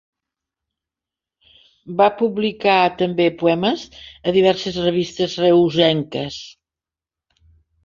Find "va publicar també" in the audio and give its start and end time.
1.99-3.27